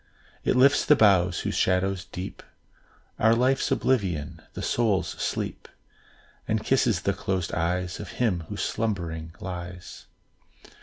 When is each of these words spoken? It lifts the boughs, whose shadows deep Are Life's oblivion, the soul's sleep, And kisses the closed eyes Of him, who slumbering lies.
It 0.43 0.55
lifts 0.55 0.83
the 0.83 0.95
boughs, 0.95 1.41
whose 1.41 1.53
shadows 1.53 2.05
deep 2.05 2.41
Are 3.19 3.35
Life's 3.35 3.69
oblivion, 3.69 4.41
the 4.55 4.63
soul's 4.63 5.09
sleep, 5.09 5.67
And 6.47 6.63
kisses 6.63 7.01
the 7.01 7.13
closed 7.13 7.53
eyes 7.53 7.99
Of 7.99 8.13
him, 8.13 8.45
who 8.49 8.57
slumbering 8.57 9.35
lies. 9.39 10.07